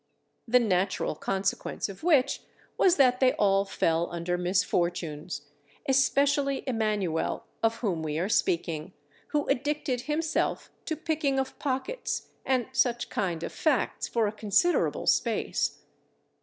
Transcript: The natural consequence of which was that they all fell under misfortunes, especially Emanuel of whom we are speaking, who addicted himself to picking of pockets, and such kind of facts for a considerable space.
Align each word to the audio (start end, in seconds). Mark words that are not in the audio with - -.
The 0.47 0.57
natural 0.59 1.13
consequence 1.13 1.87
of 1.87 2.01
which 2.01 2.41
was 2.75 2.95
that 2.95 3.19
they 3.19 3.33
all 3.33 3.65
fell 3.65 4.09
under 4.11 4.35
misfortunes, 4.35 5.43
especially 5.87 6.63
Emanuel 6.65 7.43
of 7.61 7.75
whom 7.81 8.01
we 8.01 8.17
are 8.17 8.27
speaking, 8.27 8.93
who 9.27 9.45
addicted 9.47 10.01
himself 10.09 10.71
to 10.85 10.95
picking 10.95 11.37
of 11.37 11.59
pockets, 11.59 12.29
and 12.47 12.65
such 12.71 13.11
kind 13.11 13.43
of 13.43 13.51
facts 13.51 14.07
for 14.07 14.25
a 14.25 14.31
considerable 14.31 15.05
space. 15.05 15.81